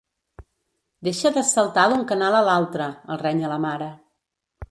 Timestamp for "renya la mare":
3.25-3.93